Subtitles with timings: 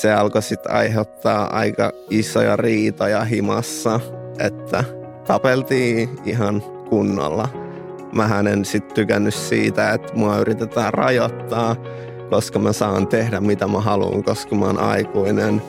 [0.00, 4.00] se alkoi sitten aiheuttaa aika isoja riitoja himassa,
[4.38, 4.84] että
[5.26, 7.48] tapeltiin ihan kunnolla.
[8.12, 11.76] Mä en sitten tykännyt siitä, että mua yritetään rajoittaa,
[12.30, 15.62] koska mä saan tehdä mitä mä haluan, koska mä oon aikuinen.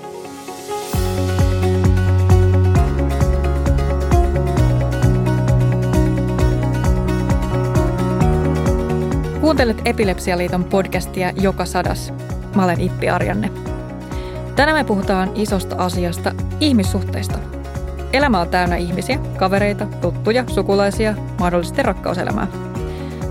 [9.42, 12.14] Kuuntelet Epilepsialiiton podcastia Joka sadas.
[12.56, 13.71] Mä olen Ippi Arjanne.
[14.56, 17.40] Tänään me puhutaan isosta asiasta, ihmissuhteista.
[18.14, 22.48] Elämä on täynnä ihmisiä, kavereita, tuttuja, sukulaisia, mahdollisesti rakkauselämää.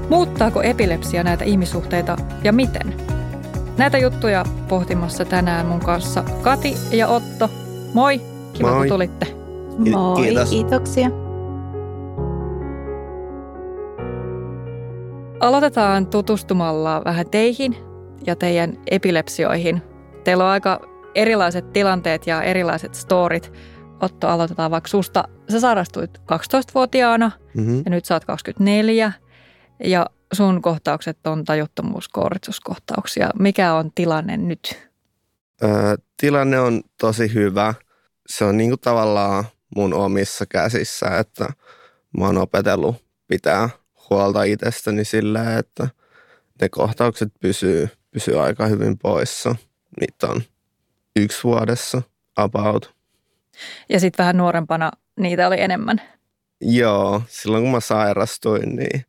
[0.08, 2.94] Muuttaako epilepsia näitä ihmissuhteita ja miten?
[3.78, 7.50] Näitä juttuja pohtimassa tänään mun kanssa Kati ja Otto.
[7.94, 8.20] Moi,
[8.52, 8.78] kiva Moi.
[8.78, 9.26] kun tulitte.
[9.90, 10.50] Moi, Kiitos.
[10.50, 11.10] kiitoksia.
[15.40, 17.76] Aloitetaan tutustumalla vähän teihin
[18.26, 19.82] ja teidän epilepsioihin.
[20.24, 20.80] Teillä on aika
[21.14, 23.52] erilaiset tilanteet ja erilaiset storit.
[24.00, 25.24] Otto, aloitetaan vaikka susta.
[25.52, 27.82] Sä sairastuit 12-vuotiaana mm-hmm.
[27.84, 29.12] ja nyt sä oot 24
[29.84, 33.30] ja sun kohtaukset on tajuttomuuskohdituskohtauksia.
[33.38, 34.90] Mikä on tilanne nyt?
[35.62, 37.74] Öö, tilanne on tosi hyvä.
[38.28, 39.44] Se on niinku tavallaan
[39.76, 41.48] mun omissa käsissä, että
[42.18, 42.96] mä oon opetellut
[43.28, 43.68] pitää
[44.10, 45.88] huolta itsestäni sillä, että
[46.60, 49.56] ne kohtaukset pysyy, pysyy aika hyvin poissa.
[50.00, 50.42] Niitä on
[51.16, 52.02] yksi vuodessa
[52.36, 52.94] about.
[53.88, 56.02] Ja sitten vähän nuorempana niitä oli enemmän.
[56.60, 59.04] Joo, silloin kun mä sairastuin, niin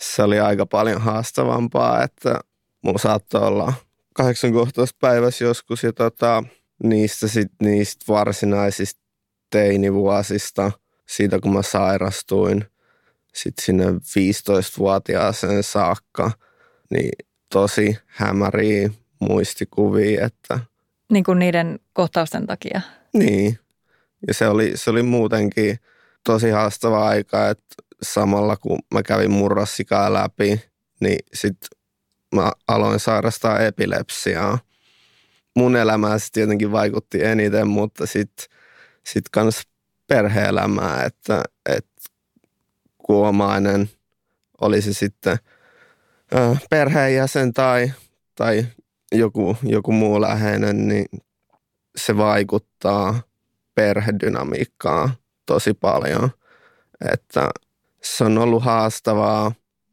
[0.00, 2.40] se oli aika paljon haastavampaa, että
[2.82, 3.72] mulla saattoi olla
[4.14, 6.44] kahdeksan kohtaus päivässä joskus ja tota,
[6.82, 9.00] niistä, sit, niistä varsinaisista
[9.50, 10.72] teinivuosista,
[11.08, 12.64] siitä kun mä sairastuin,
[13.34, 16.30] sitten sinne 15-vuotiaaseen saakka,
[16.90, 17.12] niin
[17.52, 20.58] tosi hämäriä muistikuvia, että–
[21.12, 22.80] niin kuin niiden kohtausten takia.
[23.12, 23.58] Niin.
[24.26, 25.78] Ja se oli, se oli muutenkin
[26.24, 30.62] tosi haastava aika, että samalla kun mä kävin murrossikaa läpi,
[31.00, 31.68] niin sitten
[32.34, 34.58] mä aloin sairastaa epilepsiaa.
[35.56, 38.46] Mun elämään se tietenkin vaikutti eniten, mutta sitten
[39.04, 39.62] sit kans
[40.06, 42.02] perhe-elämää, että, että
[42.98, 43.90] kuomainen
[44.60, 45.38] oli se sitten
[46.70, 47.92] perheenjäsen tai,
[48.34, 48.66] tai
[49.12, 51.06] joku, joku muu läheinen, niin
[51.96, 53.22] se vaikuttaa
[53.74, 55.10] perhedynamiikkaan
[55.46, 56.30] tosi paljon.
[57.12, 57.50] Että
[58.02, 59.52] se on ollut haastavaa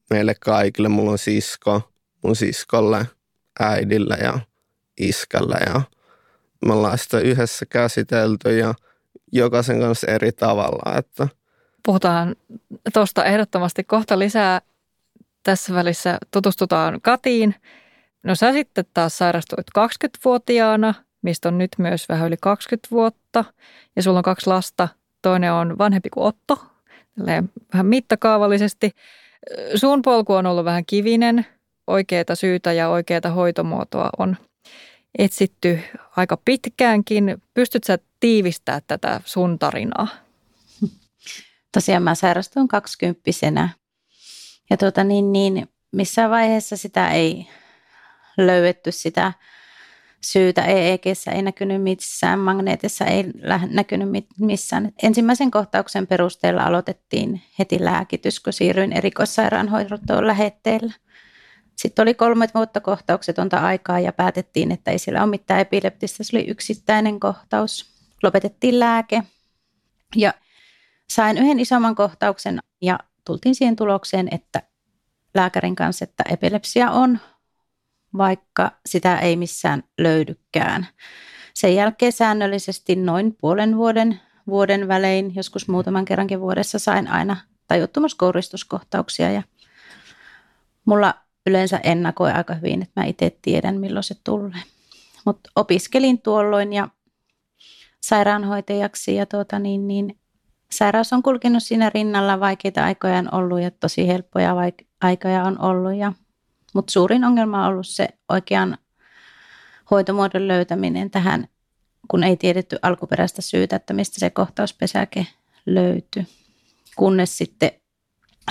[0.09, 0.89] meille kaikille.
[0.89, 1.91] Mulla on sisko,
[2.23, 3.05] mun siskolle,
[3.59, 4.39] äidille ja
[4.99, 5.81] iskälle ja
[6.65, 8.73] me ollaan sitä yhdessä käsitelty ja
[9.31, 10.97] jokaisen kanssa eri tavalla.
[10.97, 11.27] Että.
[11.85, 12.35] Puhutaan
[12.93, 14.61] tuosta ehdottomasti kohta lisää.
[15.43, 17.55] Tässä välissä tutustutaan Katiin–
[18.23, 23.45] No sä sitten taas sairastuit 20-vuotiaana, mistä on nyt myös vähän yli 20 vuotta.
[23.95, 24.87] Ja sulla on kaksi lasta.
[25.21, 26.65] Toinen on vanhempi kuin Otto,
[27.73, 28.91] vähän mittakaavallisesti.
[29.75, 31.45] Sun polku on ollut vähän kivinen.
[31.87, 34.37] Oikeita syytä ja oikeita hoitomuotoa on
[35.17, 35.79] etsitty
[36.15, 37.41] aika pitkäänkin.
[37.53, 40.07] Pystytkö sä tiivistää tätä sun tarinaa?
[41.73, 43.69] Tosiaan mä sairastuin kaksikymppisenä.
[44.69, 47.47] Ja tuota niin, niin missään vaiheessa sitä ei
[48.47, 49.33] löydetty sitä
[50.21, 50.65] syytä.
[50.65, 53.25] EEGssä ei näkynyt missään, magneetissa ei
[53.69, 54.91] näkynyt missään.
[55.03, 60.93] Ensimmäisen kohtauksen perusteella aloitettiin heti lääkitys, kun siirryin erikoissairaanhoitoon lähetteellä.
[61.75, 66.23] Sitten oli kolme vuotta kohtauksetonta aikaa ja päätettiin, että ei siellä ole mitään epileptistä.
[66.23, 67.85] Se oli yksittäinen kohtaus.
[68.23, 69.23] Lopetettiin lääke
[70.15, 70.33] ja
[71.09, 74.61] sain yhden isomman kohtauksen ja tultiin siihen tulokseen, että
[75.35, 77.19] lääkärin kanssa, että epilepsia on,
[78.17, 80.87] vaikka sitä ei missään löydykään.
[81.53, 87.37] Sen jälkeen säännöllisesti noin puolen vuoden, vuoden välein, joskus muutaman kerrankin vuodessa sain aina
[87.67, 89.43] tajuttomuuskouristuskohtauksia ja
[90.85, 91.13] mulla
[91.45, 94.61] yleensä ennakoi aika hyvin, että mä itse tiedän milloin se tulee.
[95.25, 96.89] Mutta opiskelin tuolloin ja
[98.01, 100.19] sairaanhoitajaksi ja tuota niin, niin
[100.71, 105.61] sairaus on kulkenut siinä rinnalla, vaikeita aikoja on ollut ja tosi helppoja vaik- aikoja on
[105.61, 106.13] ollut ja
[106.73, 108.77] mutta suurin ongelma on ollut se oikean
[109.91, 111.47] hoitomuodon löytäminen tähän,
[112.07, 115.27] kun ei tiedetty alkuperäistä syytä, että mistä se kohtauspesäke
[115.65, 116.27] löytyi.
[116.95, 117.71] Kunnes sitten,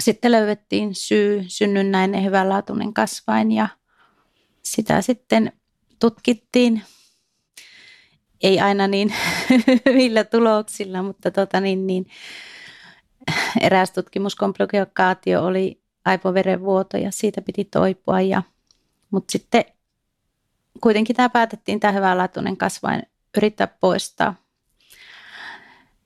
[0.01, 3.69] sitten löydettiin syy, synnynnäinen hyvänlaatuinen kasvain ja
[4.63, 5.53] sitä sitten
[6.01, 6.83] tutkittiin.
[8.43, 9.15] Ei aina niin
[9.87, 12.07] hyvillä tuloksilla, mutta tota niin, niin,
[13.61, 18.21] eräs tutkimuskomplikaatio oli aivoverenvuoto ja siitä piti toipua.
[18.21, 18.43] Ja,
[19.11, 19.65] mutta sitten
[20.81, 23.03] kuitenkin tämä päätettiin, tämä hyvänlaatuinen kasvain
[23.37, 24.35] yrittää poistaa.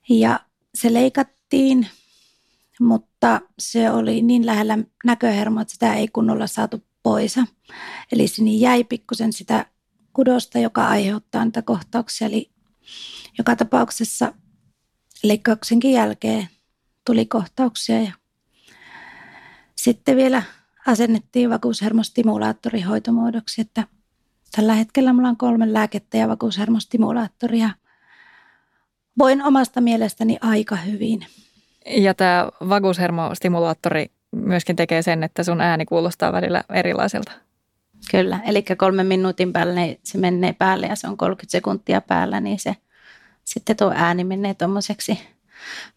[0.09, 0.39] Ja
[0.75, 1.87] se leikattiin,
[2.79, 7.35] mutta se oli niin lähellä näköhermoa, että sitä ei kunnolla saatu pois.
[8.11, 9.65] Eli sinne jäi pikkusen sitä
[10.13, 12.27] kudosta, joka aiheuttaa niitä kohtauksia.
[12.27, 12.51] Eli
[13.37, 14.33] joka tapauksessa
[15.23, 16.47] leikkauksenkin jälkeen
[17.05, 18.11] tuli kohtauksia ja
[19.83, 20.43] sitten vielä
[20.87, 23.83] asennettiin vakuushermostimulaattori hoitomuodoksi, että
[24.55, 27.69] tällä hetkellä mulla on kolme lääkettä ja vakuushermostimulaattoria.
[29.17, 31.25] Voin omasta mielestäni aika hyvin.
[31.87, 37.31] Ja tämä vakuushermostimulaattori myöskin tekee sen, että sun ääni kuulostaa välillä erilaiselta.
[38.11, 42.39] Kyllä, eli kolmen minuutin päällä niin se menee päälle ja se on 30 sekuntia päällä,
[42.39, 42.75] niin se
[43.43, 45.19] sitten tuo ääni menee tuommoiseksi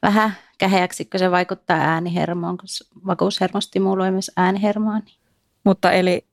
[0.03, 2.67] vähän käheäksi, kun se vaikuttaa äänihermoon, kun
[3.07, 4.99] vakuushermo stimuloi myös äänihermoa.
[4.99, 5.15] Niin.
[5.65, 6.27] Mutta eli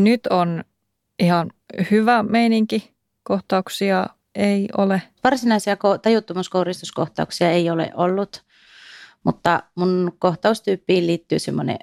[0.00, 0.64] nyt on
[1.18, 1.50] ihan
[1.90, 5.02] hyvä meininki, kohtauksia ei ole.
[5.24, 8.44] Varsinaisia tajuttomuuskouristuskohtauksia ei ole ollut,
[9.24, 11.78] mutta mun kohtaustyyppiin liittyy semmoinen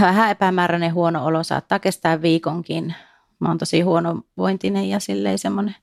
[0.00, 2.94] vähän epämääräinen huono olo, saattaa kestää viikonkin.
[3.40, 5.76] Mä oon tosi huonovointinen ja silleen semmoinen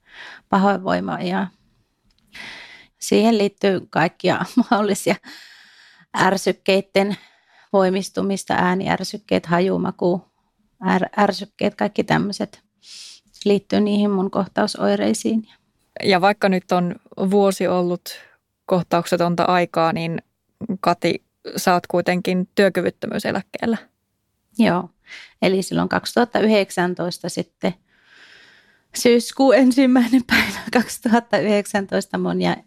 [0.50, 1.48] pahoinvoima ja
[3.00, 5.16] Siihen liittyy kaikkia mahdollisia
[6.18, 7.18] ärsykkeiden
[7.74, 10.22] voimistumista, ääniärsykkeet, hajumaku,
[11.18, 12.62] ärsykkeet, kaikki tämmöiset
[13.46, 15.48] liittyy niihin mun kohtausoireisiin.
[16.04, 16.96] Ja vaikka nyt on
[17.32, 18.20] vuosi ollut
[18.66, 20.22] kohtauksetonta aikaa, niin
[20.80, 21.24] Kati,
[21.58, 23.78] sä oot kuitenkin työkyvyttömyyseläkkeellä.
[24.60, 24.90] Joo,
[25.42, 27.74] eli silloin 2019 sitten
[28.96, 32.58] syyskuun ensimmäinen päivä 2019 mun ja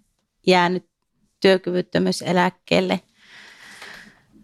[0.47, 0.91] jäänyt
[1.41, 3.01] työkyvyttömyyseläkkeelle.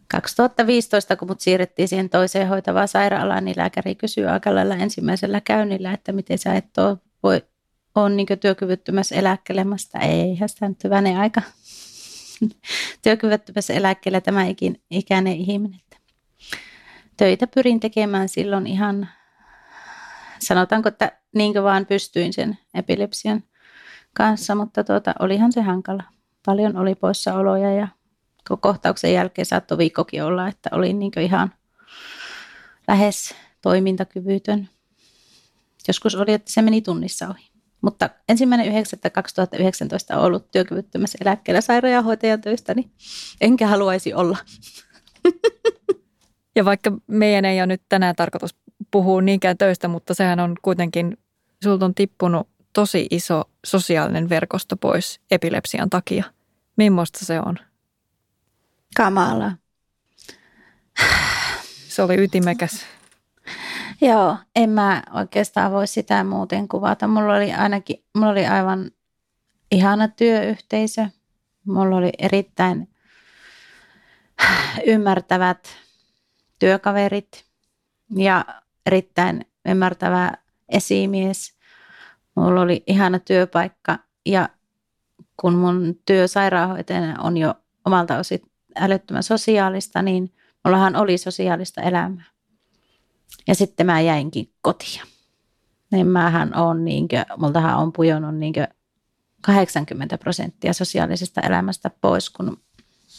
[0.08, 5.92] 2015, kun mut siirrettiin siihen toiseen hoitavaan sairaalaan, niin lääkäri kysyi aika lailla ensimmäisellä käynnillä,
[5.92, 7.42] että miten sä et ole, voi,
[7.94, 9.98] on niin työkyvyttömyyseläkkelemästä.
[9.98, 11.42] Eihän sitä nyt hyvänen aika.
[13.02, 15.80] työkyvyttömyyseläkkeellä tämä ikin, ikäinen ihminen.
[17.16, 19.08] Töitä pyrin tekemään silloin ihan,
[20.38, 23.42] sanotaanko, että niin vaan pystyin sen epilepsian–
[24.16, 26.02] kanssa, mutta tuota, olihan se hankala.
[26.46, 27.88] Paljon oli poissaoloja ja
[28.60, 31.52] kohtauksen jälkeen saattoi viikkokin olla, että olin niin ihan
[32.88, 34.68] lähes toimintakyvytön.
[35.88, 37.50] Joskus oli, että se meni tunnissa ohi.
[37.80, 38.84] Mutta ensimmäinen
[40.12, 42.90] 9.2019 on ollut työkyvyttömässä eläkkeellä sairaanhoitajan töistä, niin
[43.40, 44.36] enkä haluaisi olla.
[46.56, 48.54] Ja vaikka meidän ei ole nyt tänään tarkoitus
[48.90, 51.16] puhua niinkään töistä, mutta sehän on kuitenkin,
[51.64, 56.24] sulta on tippunut tosi iso sosiaalinen verkosto pois epilepsian takia.
[56.76, 57.58] Mimmosta se on?
[58.96, 59.52] Kamala.
[61.88, 62.86] Se oli ytimekäs.
[64.00, 67.06] Joo, en mä oikeastaan voi sitä muuten kuvata.
[67.08, 68.90] Mulla oli ainakin, mulla oli aivan
[69.70, 71.06] ihana työyhteisö.
[71.64, 72.88] Mulla oli erittäin
[74.86, 75.68] ymmärtävät
[76.58, 77.44] työkaverit
[78.16, 78.44] ja
[78.86, 80.32] erittäin ymmärtävä
[80.68, 81.55] esimies.
[82.36, 84.48] Mulla oli ihana työpaikka ja
[85.36, 87.54] kun mun työ sairaanhoitajana on jo
[87.84, 88.40] omalta osin
[88.76, 90.34] älyttömän sosiaalista, niin
[90.64, 92.24] mullahan oli sosiaalista elämää.
[93.46, 95.04] Ja sitten mä jäinkin kotia.
[95.92, 98.66] Niin mähän on niinkö, multahan on pujonnut niinkö
[99.42, 102.60] 80 prosenttia sosiaalisesta elämästä pois, kun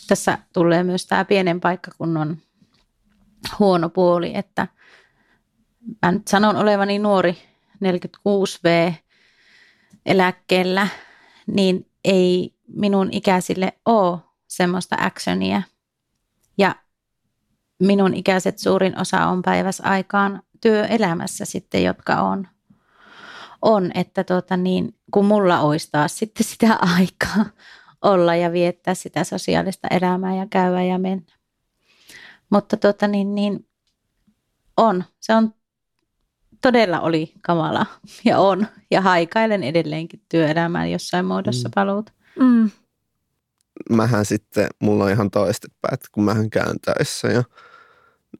[0.08, 2.38] tässä tulee myös tämä pienen paikkakunnan
[3.60, 4.68] huono puoli, että
[6.02, 7.38] mä nyt sanon olevani nuori
[7.86, 8.94] 46V,
[10.08, 10.88] eläkkeellä,
[11.48, 15.62] niin ei minun ikäisille ole semmoista actionia.
[16.58, 16.76] Ja
[17.80, 22.48] minun ikäiset suurin osa on päivässä aikaan työelämässä sitten, jotka on,
[23.62, 27.46] on että tuota niin, kun mulla olisi taas sitten sitä aikaa
[28.02, 31.38] olla ja viettää sitä sosiaalista elämää ja käydä ja mennä.
[32.50, 33.68] Mutta tuota niin, niin
[34.78, 35.04] on.
[35.20, 35.54] Se on
[36.62, 37.86] todella oli kamala
[38.26, 38.68] ja on.
[38.92, 41.72] Ja haikailen edelleenkin työelämään jossain muodossa mm.
[41.76, 42.12] paluuta.
[42.40, 42.72] Mm.
[43.90, 47.44] Mähän sitten, mulla on ihan toistepäin, että kun mähän käyn töissä ja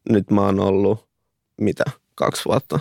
[0.10, 1.08] nyt mä oon ollut,
[1.62, 1.84] mitä,
[2.16, 2.80] kaksi vuotta.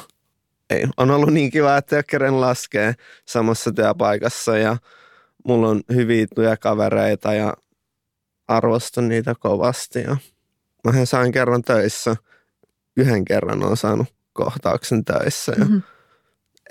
[0.71, 2.95] Ei, on ollut niin kiva, että keren laskee
[3.27, 4.77] samassa työpaikassa ja
[5.45, 7.55] mulla on hyviä työkavereita ja
[8.49, 10.01] arvostan niitä kovasti.
[10.01, 10.17] Ja
[10.85, 12.17] mähän sain kerran töissä,
[12.97, 15.53] yhden kerran on saanut kohtauksen töissä.
[15.59, 15.83] Ja mm-hmm.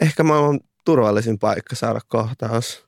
[0.01, 2.85] Ehkä maailman turvallisin paikka saada kohtaus.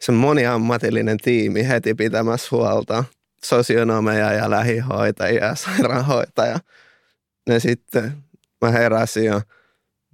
[0.00, 3.04] Se moniammatillinen tiimi heti pitämässä huolta.
[3.44, 6.58] Sosionomeja ja lähihoitajia ja sairaanhoitaja.
[7.48, 8.12] Ne sitten,
[8.60, 9.40] mä heräsin ja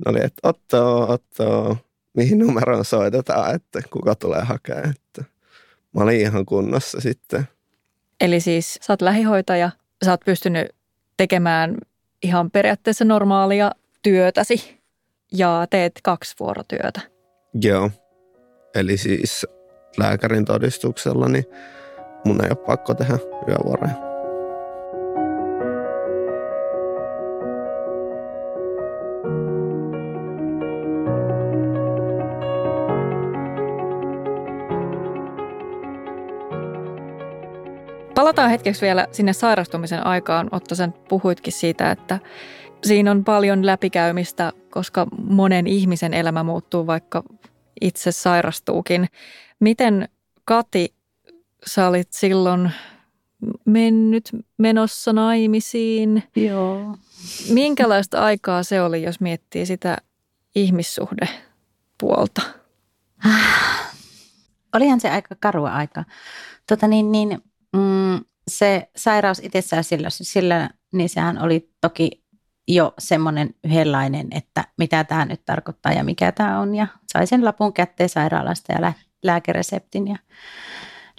[0.06, 1.78] Ne oli, että Otto, Otto,
[2.14, 4.90] mihin numeroon soitetaan, että kuka tulee hakemaan.
[4.90, 5.24] Että
[5.94, 7.48] mä olin ihan kunnossa sitten.
[8.20, 9.70] Eli siis sä oot lähihoitaja,
[10.04, 10.68] sä oot pystynyt
[11.16, 11.76] tekemään
[12.22, 13.70] ihan periaatteessa normaalia
[14.08, 14.78] työtäsi
[15.32, 17.00] ja teet kaksi vuorotyötä.
[17.62, 17.90] Joo.
[18.74, 19.46] Eli siis
[19.98, 21.44] lääkärin todistuksella, niin
[22.24, 23.94] mun ei ole pakko tehdä yövuoroja.
[38.14, 40.48] Palataan hetkeksi vielä sinne sairastumisen aikaan.
[40.52, 42.18] Otto, sen puhuitkin siitä, että
[42.84, 47.22] siinä on paljon läpikäymistä, koska monen ihmisen elämä muuttuu, vaikka
[47.80, 49.06] itse sairastuukin.
[49.60, 50.08] Miten
[50.44, 50.94] Kati,
[51.66, 52.70] sä olit silloin
[53.64, 56.22] mennyt menossa naimisiin?
[56.36, 56.96] Joo.
[57.50, 59.96] Minkälaista aikaa se oli, jos miettii sitä
[60.54, 62.42] ihmissuhdepuolta?
[64.74, 66.04] Olihan se aika karua aika.
[66.66, 67.42] Tota niin, niin,
[67.72, 72.22] mm, se sairaus itsessään sillä, sillä, niin sehän oli toki
[72.68, 76.74] jo semmoinen yhdenlainen, että mitä tämä nyt tarkoittaa ja mikä tämä on.
[76.74, 80.16] Ja sai sen lapun kätteen sairaalasta ja lääkereseptin ja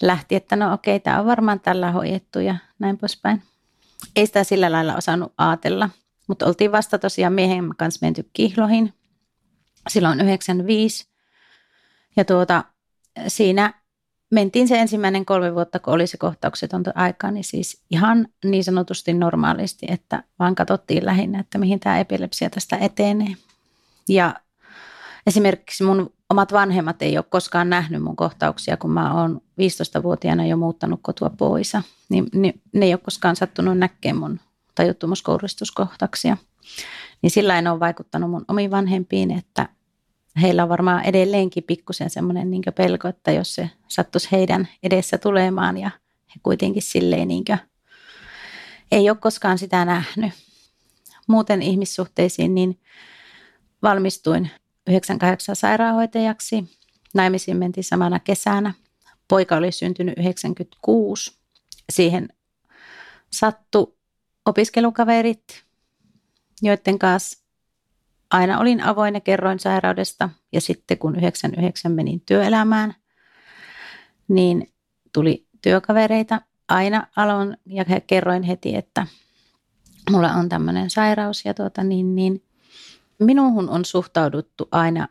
[0.01, 3.44] lähti, että no okei, tämä on varmaan tällä hoidettu ja näin poispäin.
[4.15, 5.89] Ei sitä sillä lailla osannut ajatella,
[6.27, 8.94] mutta oltiin vasta tosiaan miehen kanssa menty kihloihin
[9.89, 11.08] silloin 95.
[12.15, 12.63] Ja tuota,
[13.27, 13.74] siinä
[14.29, 19.13] mentiin se ensimmäinen kolme vuotta, kun oli se kohtauksetonta aika, niin siis ihan niin sanotusti
[19.13, 23.36] normaalisti, että vaan katsottiin lähinnä, että mihin tämä epilepsia tästä etenee.
[24.09, 24.36] Ja
[25.27, 30.57] esimerkiksi mun omat vanhemmat ei ole koskaan nähnyt mun kohtauksia, kun mä oon 15-vuotiaana jo
[30.57, 31.74] muuttanut kotua pois.
[32.09, 34.39] Niin, niin ne ei ole koskaan sattunut näkemään mun
[34.75, 36.38] tajuttomuuskouristuskohtauksia.
[37.21, 39.69] Niin sillä en ole vaikuttanut mun omiin vanhempiin, että
[40.41, 45.77] heillä on varmaan edelleenkin pikkusen semmoinen niin pelko, että jos se sattuisi heidän edessä tulemaan
[45.77, 45.91] ja
[46.29, 47.59] he kuitenkin silleen niin kuin,
[48.91, 50.33] ei ole koskaan sitä nähnyt.
[51.27, 52.79] Muuten ihmissuhteisiin niin
[53.81, 54.50] valmistuin
[54.88, 56.63] 98 sairaanhoitajaksi.
[57.13, 58.74] Naimisiin mentiin samana kesänä.
[59.27, 61.31] Poika oli syntynyt 96.
[61.89, 62.29] Siihen
[63.31, 63.98] sattu
[64.45, 65.63] opiskelukaverit,
[66.62, 67.38] joiden kanssa
[68.31, 70.29] aina olin avoin ja kerroin sairaudesta.
[70.51, 72.95] Ja sitten kun 99 menin työelämään,
[74.27, 74.74] niin
[75.13, 76.41] tuli työkavereita.
[76.67, 79.07] Aina aloin ja kerroin heti, että
[80.12, 81.45] mulla on tämmöinen sairaus.
[81.45, 82.43] Ja tuota, niin, niin,
[83.19, 85.07] minuhun on suhtauduttu aina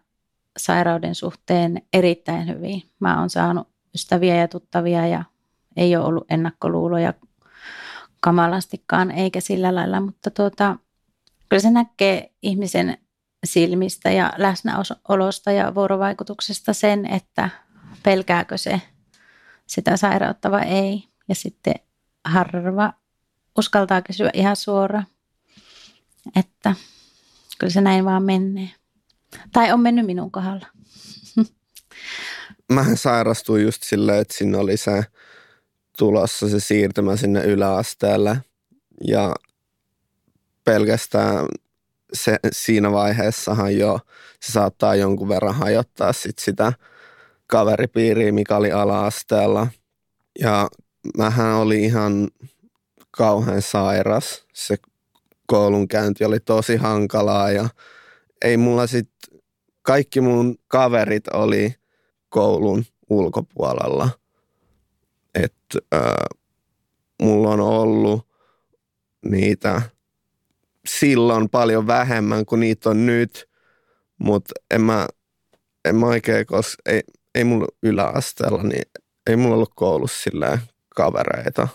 [0.57, 2.83] sairauden suhteen erittäin hyvin.
[3.01, 5.25] Mä oon saanut ystäviä ja tuttavia ja
[5.77, 7.15] ei ole ollut ennakkoluuloja
[8.21, 10.77] kamalastikaan eikä sillä lailla, mutta tuota,
[11.49, 12.99] kyllä se näkee ihmisen
[13.45, 17.51] silmistä ja läsnäolosta ja vuorovaikutuksesta sen, että
[18.03, 18.81] pelkääkö se
[19.67, 21.05] sitä sairautta vai ei.
[21.29, 21.75] Ja sitten
[22.25, 22.93] harva
[23.59, 25.07] uskaltaa kysyä ihan suoraan,
[26.37, 26.75] että
[27.59, 28.71] kyllä se näin vaan menee.
[29.53, 30.67] Tai on mennyt minun kohdalla.
[32.73, 35.05] Mähän sairastuin just silleen, että sinne oli se
[35.99, 38.41] tulossa se siirtymä sinne yläasteelle
[39.07, 39.35] ja
[40.65, 41.47] pelkästään
[42.13, 44.01] se, siinä vaiheessahan jo
[44.41, 46.73] se saattaa jonkun verran hajottaa sit sitä
[47.47, 49.67] kaveripiiriä, mikä oli ala-asteella.
[50.41, 50.69] Ja
[51.17, 52.29] mähän oli ihan
[53.11, 54.45] kauhean sairas.
[54.55, 54.77] Se
[55.47, 57.69] koulunkäynti oli tosi hankalaa ja
[58.43, 59.11] ei mulla sit,
[59.83, 61.75] kaikki mun kaverit oli
[62.29, 64.11] koulun ulkopuolella.
[65.35, 66.13] Että äh,
[67.23, 68.29] mulla on ollut
[69.25, 69.83] niitä
[70.89, 73.49] silloin paljon vähemmän kuin niitä on nyt,
[74.19, 75.09] mutta en mä,
[75.85, 77.03] en mä oikein, koska ei,
[77.35, 78.83] ei mulla yläasteella, niin
[79.27, 80.61] ei mulla ollut koulussa silleen
[80.97, 81.69] kavereita.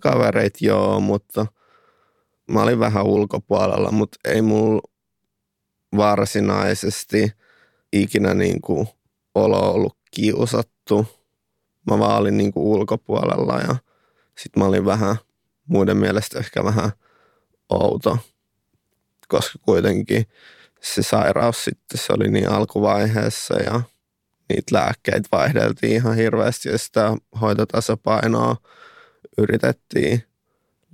[0.00, 1.46] kavereita joo, mutta
[2.50, 4.82] mä olin vähän ulkopuolella, mutta ei mulla
[5.96, 7.32] varsinaisesti
[7.92, 8.88] ikinä niin kuin
[9.34, 11.06] olo ollut kiusattu.
[11.90, 13.76] Mä vaan olin niin kuin ulkopuolella ja
[14.38, 15.16] sitten mä olin vähän
[15.66, 16.90] muiden mielestä ehkä vähän–
[17.70, 18.18] outo,
[19.28, 20.26] koska kuitenkin
[20.80, 23.82] se sairaus sitten se oli niin alkuvaiheessa ja
[24.48, 28.56] niitä lääkkeitä vaihdeltiin ihan hirveästi ja sitä hoitotasapainoa
[29.38, 30.24] yritettiin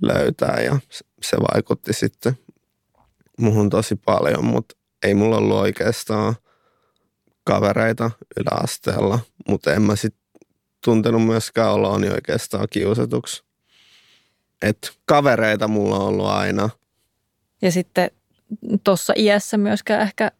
[0.01, 0.79] löytää ja
[1.21, 2.37] se vaikutti sitten
[3.39, 6.35] muhun tosi paljon, mutta ei mulla ollut oikeastaan
[7.43, 10.25] kavereita yläasteella, mutta en mä sitten
[10.85, 13.43] tuntenut myöskään oloani oikeastaan kiusatuksi.
[14.61, 16.69] Et kavereita mulla on ollut aina.
[17.61, 18.11] Ja sitten
[18.83, 20.31] tuossa iässä myöskään ehkä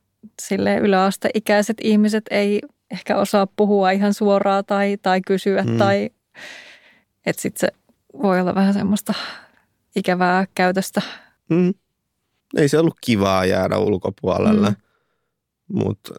[0.42, 5.78] sille yläasteikäiset ihmiset ei ehkä osaa puhua ihan suoraan tai, tai kysyä mm.
[5.78, 6.10] tai
[7.26, 7.68] että sitten se
[8.22, 9.14] voi olla vähän semmoista
[9.96, 11.02] ikävää käytöstä.
[11.50, 11.74] Mm.
[12.58, 14.76] Ei se ollut kivaa jäädä ulkopuolelle, mm.
[15.74, 16.14] mutta...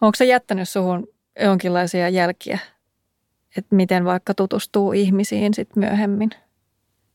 [0.00, 1.08] Onko se jättänyt suhun
[1.40, 2.58] jonkinlaisia jälkiä,
[3.58, 6.30] että miten vaikka tutustuu ihmisiin sit myöhemmin?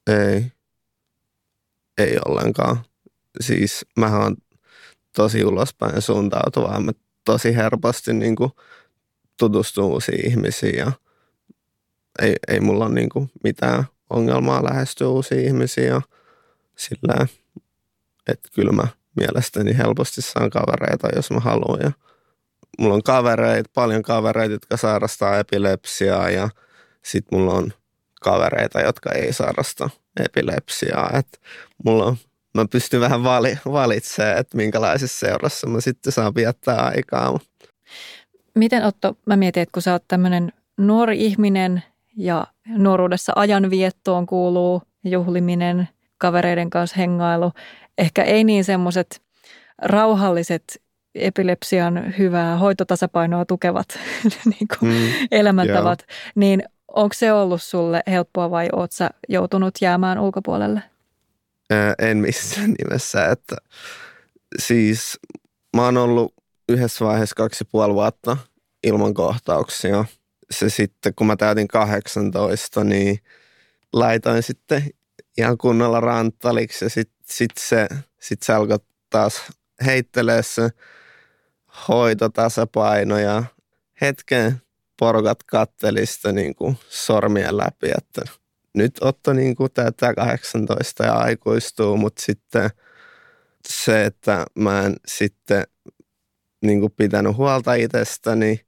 [0.08, 0.46] Ei.
[1.98, 2.78] Ei ollenkaan.
[3.40, 4.36] Siis mä oon
[5.16, 6.80] tosi ulospäin suuntautuva.
[6.80, 6.92] Mä
[7.26, 8.52] tosi helposti niin kuin
[9.40, 10.92] tutustuu uusiin ihmisiin ja
[12.22, 13.10] ei, ei mulla ole niin
[13.44, 16.02] mitään ongelmaa lähestyä uusia ihmisiä ja
[16.76, 17.28] sillä
[18.28, 21.80] että kyllä mä mielestäni helposti saan kavereita, jos mä haluan.
[21.84, 21.92] Ja
[22.82, 26.50] mulla on kavereita, paljon kavereita, jotka sairastaa epilepsiaa ja
[27.02, 27.74] sitten mulla on
[28.22, 29.90] kavereita, jotka ei sairasta
[30.26, 31.12] epilepsiaa.
[31.18, 31.42] Et
[31.86, 32.18] mulla on,
[32.54, 37.40] mä pystyn vähän vali, valitsemaan, että minkälaisessa seurassa mä sitten saan viettää aikaa.
[38.56, 41.84] Miten Otto, mä mietin, että kun sä oot tämmöinen nuori ihminen
[42.18, 47.52] ja nuoruudessa ajanviettoon kuuluu juhliminen, kavereiden kanssa hengailu,
[47.98, 49.22] ehkä ei niin semmoiset
[49.82, 50.81] rauhalliset
[51.16, 53.88] epilepsian hyvää hoitotasapainoa tukevat
[54.46, 56.18] niin kuin mm, elämäntavat, joo.
[56.36, 60.84] niin onko se ollut sulle helppoa vai oot sä joutunut jäämään ulkopuolelle?
[62.00, 63.56] En missään nimessä, että
[64.60, 65.20] siis
[65.76, 66.34] mä oon ollut
[66.70, 68.38] yhdessä vaiheessa kaksi ja puoli vuotta
[68.84, 70.06] ilman kohtauksia.
[70.52, 73.20] Se sitten, kun mä täytin 18, niin
[73.94, 74.84] laitoin sitten
[75.38, 77.88] ihan kunnolla ranttaliksi ja sitten sit se,
[78.20, 79.42] sit se alkoi taas
[79.86, 80.70] heittelee se
[81.88, 83.44] hoitotasapaino ja
[84.02, 84.62] hetken
[85.00, 88.22] porukat kattelista niin kuin sormien läpi, että
[88.74, 92.70] nyt Otto niin kuin täyttää 18 ja aikuistuu, mutta sitten
[93.68, 95.64] se, että mä en sitten
[96.62, 98.66] niin kuin pitänyt huolta itsestäni,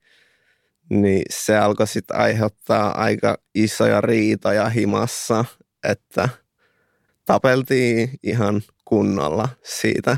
[0.89, 5.46] niin se alkoi sitten aiheuttaa aika isoja riitoja himassa,
[5.84, 6.30] että
[7.26, 10.18] tapeltiin ihan kunnolla siitä.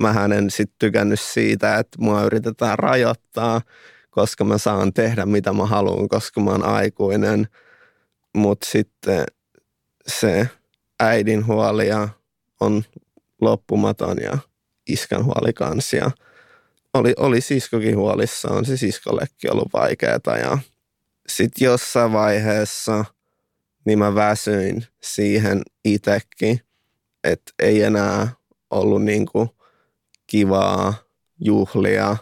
[0.00, 3.60] Mä en sitten tykännyt siitä, että mua yritetään rajoittaa,
[4.10, 7.48] koska mä saan tehdä mitä mä haluan, koska mä oon aikuinen.
[8.36, 9.24] Mutta sitten
[10.06, 10.48] se
[11.00, 11.86] äidin huoli
[12.60, 12.84] on
[13.40, 14.38] loppumaton ja
[14.86, 15.96] iskän huoli kanssa.
[15.96, 16.10] Ja
[16.94, 20.58] oli, oli siskokin huolissaan, se siskollekin ollut vaikeaa ja
[21.28, 23.04] sitten jossain vaiheessa
[23.84, 26.60] niin mä väsyin siihen itsekin,
[27.24, 28.28] että ei enää
[28.70, 29.59] ollut niinku
[30.30, 30.94] kivaa
[31.40, 32.16] juhlia,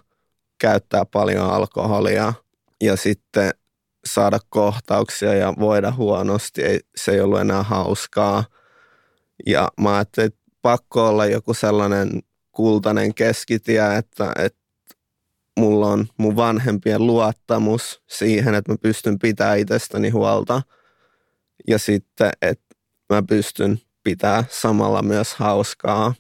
[0.58, 2.32] käyttää paljon alkoholia
[2.80, 3.50] ja sitten
[4.04, 8.44] saada kohtauksia ja voida huonosti, ei, se ei ollut enää hauskaa.
[9.46, 14.60] Ja mä ajattelin, että pakko olla joku sellainen kultainen keskitie, että, että
[15.58, 20.62] mulla on mun vanhempien luottamus siihen, että mä pystyn pitämään itsestäni huolta.
[21.68, 22.74] Ja sitten, että
[23.12, 26.14] mä pystyn pitää samalla myös hauskaa.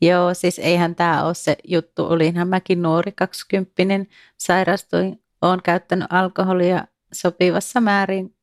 [0.00, 2.04] Joo, siis eihän tämä ole se juttu.
[2.04, 4.06] Olinhan mäkin nuori kaksikymppinen,
[4.36, 8.34] sairastuin, olen käyttänyt alkoholia sopivassa määrin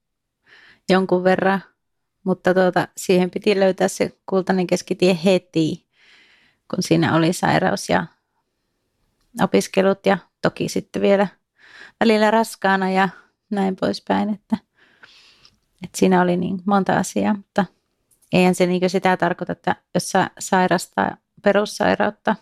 [0.90, 1.64] jonkun verran,
[2.24, 5.88] mutta tuota, siihen piti löytää se kultainen keskitie heti,
[6.76, 8.06] kun siinä oli sairaus ja
[9.42, 11.28] opiskelut ja toki sitten vielä
[12.00, 13.10] välillä raskaana ja
[13.50, 14.58] näin poispäin, että,
[15.84, 17.66] että siinä oli niin monta asiaa, mutta
[18.34, 22.36] eihän se niin sitä tarkoita, että jos sä sairastaa perussairautta,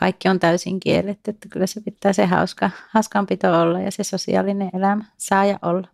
[0.00, 4.70] kaikki on täysin kielletty, että kyllä se pitää se hauska, hauskanpito olla ja se sosiaalinen
[4.74, 5.88] elämä saa ja olla.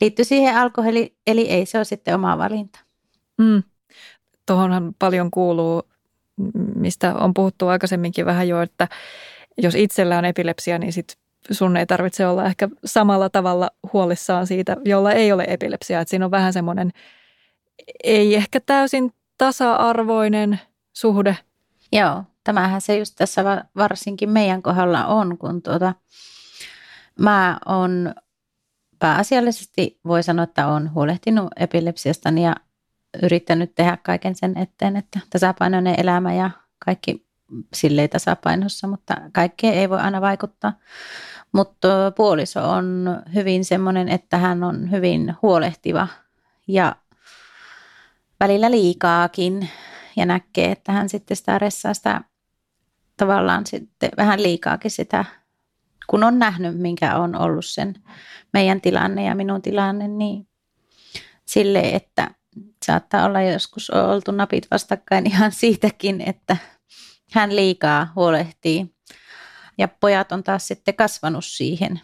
[0.00, 2.78] Liittyy siihen alkoholi, eli ei se ole sitten oma valinta.
[3.38, 3.62] Mm.
[4.46, 5.82] Tuohonhan paljon kuuluu,
[6.74, 8.88] mistä on puhuttu aikaisemminkin vähän jo, että
[9.58, 11.16] jos itsellä on epilepsia, niin sit
[11.50, 16.00] sun ei tarvitse olla ehkä samalla tavalla huolissaan siitä, jolla ei ole epilepsiaa.
[16.00, 16.90] Että siinä on vähän semmoinen
[18.04, 20.60] ei ehkä täysin tasa-arvoinen
[20.92, 21.36] suhde.
[21.92, 25.94] Joo, tämähän se just tässä varsinkin meidän kohdalla on, kun tuota,
[27.18, 28.14] mä oon
[28.98, 32.54] pääasiallisesti voi sanoa, että olen huolehtinut epilepsiastani ja
[33.22, 36.50] yrittänyt tehdä kaiken sen eteen, että tasapainoinen elämä ja
[36.84, 37.26] kaikki
[37.74, 40.72] silleen tasapainossa, mutta kaikkea ei voi aina vaikuttaa.
[41.52, 46.08] Mutta puoliso on hyvin semmoinen, että hän on hyvin huolehtiva
[46.68, 46.96] ja
[48.40, 49.68] välillä liikaakin
[50.16, 52.20] ja näkee, että hän sitten sitä ressaa sitä
[53.16, 55.24] tavallaan sitten vähän liikaakin sitä,
[56.06, 57.94] kun on nähnyt, minkä on ollut sen
[58.52, 60.48] meidän tilanne ja minun tilanne, niin
[61.46, 62.30] sille, että
[62.86, 66.56] saattaa olla joskus oltu napit vastakkain ihan siitäkin, että
[67.32, 68.94] hän liikaa huolehtii.
[69.78, 72.00] Ja pojat on taas sitten kasvanut siihen,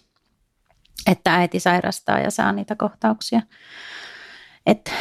[1.06, 3.42] että äiti sairastaa ja saa niitä kohtauksia.
[4.66, 4.92] Että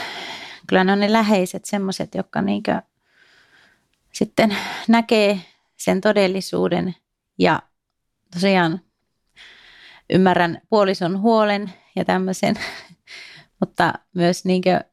[0.67, 2.81] kyllä ne on ne läheiset semmoiset, jotka niinkö
[4.11, 5.41] sitten näkee
[5.77, 6.95] sen todellisuuden
[7.37, 7.61] ja
[8.33, 8.81] tosiaan
[10.09, 12.55] ymmärrän puolison huolen ja tämmöisen,
[13.59, 14.83] mutta myös niinkö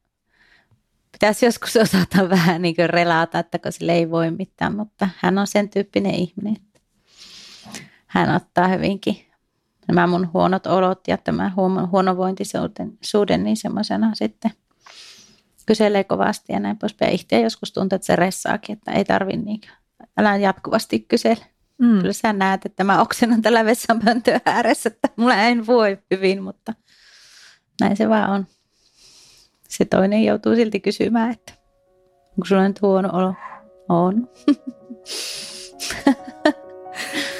[1.11, 5.47] pitäisi joskus osata vähän niin relata, että kun sille ei voi mitään, mutta hän on
[5.47, 6.79] sen tyyppinen ihminen, että
[8.07, 9.25] hän ottaa hyvinkin
[9.87, 11.51] nämä mun huonot olot ja tämä
[11.91, 14.51] huonovointisuuden niin semmoisena sitten
[15.65, 17.15] kyselee kovasti ja näin poispäin.
[17.15, 19.61] Itse joskus tuntuu, että se ressaakin, että ei tarvi niin,
[20.17, 21.45] älä jatkuvasti kysellä.
[21.77, 21.99] Mm.
[21.99, 26.73] Kyllä sä näet, että mä oksennan tällä vessanpöntöä ääressä, että mulla en voi hyvin, mutta
[27.81, 28.47] näin se vaan on.
[29.69, 31.53] Se toinen joutuu silti kysymään, että
[32.29, 33.33] onko sulla nyt huono olo?
[33.89, 34.29] On.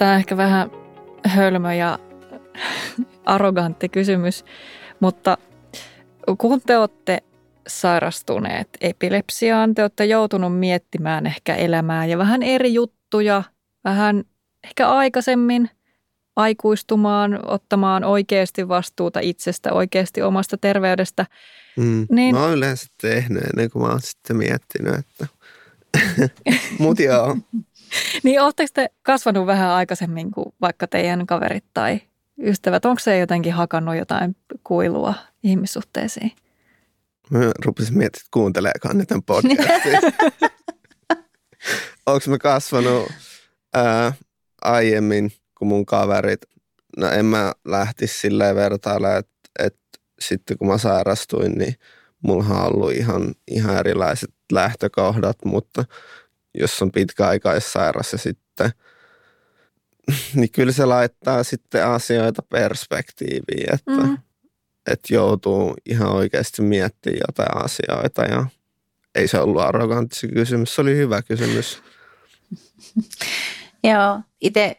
[0.00, 0.70] Tämä on ehkä vähän
[1.26, 1.98] hölmö ja
[3.24, 4.44] arrogantti kysymys,
[5.00, 5.38] mutta
[6.38, 7.22] kun te olette
[7.68, 13.42] sairastuneet epilepsiaan, te olette joutunut miettimään ehkä elämää ja vähän eri juttuja,
[13.84, 14.24] vähän
[14.64, 15.70] ehkä aikaisemmin
[16.36, 21.26] aikuistumaan, ottamaan oikeasti vastuuta itsestä, oikeasti omasta terveydestä.
[21.76, 25.26] Mm, niin, mä oon yleensä tehnyt ennen kuin mä oon sitten miettinyt, että
[26.78, 27.36] mut joo.
[28.24, 32.00] niin ootteko te kasvanut vähän aikaisemmin kuin vaikka teidän kaverit tai
[32.42, 32.84] ystävät?
[32.84, 36.32] Onko se jotenkin hakannut jotain kuilua ihmissuhteisiin?
[37.30, 39.98] Mä rupesin miettimään, että kuunteleekaan nyt tämän podcastin.
[42.06, 43.12] Onko me kasvanut
[43.74, 44.12] ää,
[44.62, 46.40] aiemmin kuin mun kaverit?
[46.96, 51.74] No en mä lähtisi silleen vertailemaan, että, että sitten kun mä sairastuin, niin
[52.22, 55.84] mulla on ollut ihan, ihan erilaiset lähtökohdat, mutta
[56.54, 58.70] jos on pitkäaikaissairas ja sitten,
[60.34, 64.18] niin kyllä se laittaa sitten asioita perspektiiviin, että, mm.
[64.86, 68.46] että joutuu ihan oikeasti miettimään jotain asioita ja
[69.14, 71.82] ei se ollut arrogantti kysymys, se oli hyvä kysymys.
[73.84, 74.76] Joo, itse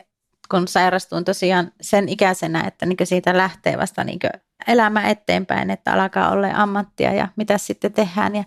[0.52, 4.20] kun sairastuin tosiaan sen ikäisenä, että niin siitä lähtee vasta niin
[4.68, 8.36] elämä eteenpäin, että alkaa olla ammattia ja mitä sitten tehdään.
[8.36, 8.44] Ja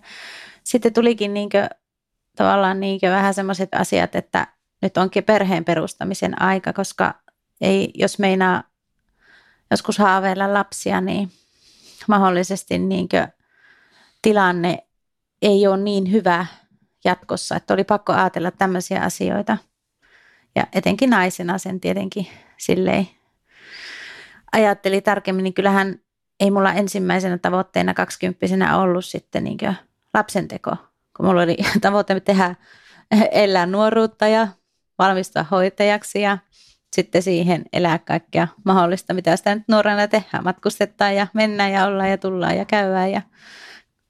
[0.63, 1.49] sitten tulikin niin
[2.35, 4.47] tavallaan niin vähän semmoiset asiat, että
[4.81, 7.13] nyt onkin perheen perustamisen aika, koska
[7.61, 8.63] ei, jos meinaa
[9.71, 11.31] joskus haaveilla lapsia, niin
[12.07, 13.09] mahdollisesti niin
[14.21, 14.77] tilanne
[15.41, 16.45] ei ole niin hyvä
[17.05, 19.57] jatkossa, että oli pakko ajatella tämmöisiä asioita.
[20.55, 23.07] Ja etenkin naisena sen tietenkin silleen
[24.51, 25.99] ajatteli tarkemmin, niin kyllähän
[26.39, 29.57] ei mulla ensimmäisenä tavoitteena kaksikymppisenä ollut sitten niin
[30.13, 30.75] lapsenteko,
[31.17, 32.55] kun mulla oli tavoite tehdä
[33.31, 34.47] elää nuoruutta ja
[34.99, 36.37] valmistua hoitajaksi ja
[36.93, 40.43] sitten siihen elää kaikkea mahdollista, mitä sitä nyt nuorena tehdään.
[40.43, 43.21] Matkustetaan ja mennään ja ollaan ja tullaan ja käydään ja